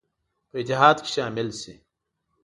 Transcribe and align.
په 0.49 0.55
اتحاد 0.61 0.97
کې 1.03 1.09
شامل 1.15 1.49
شي. 1.61 1.75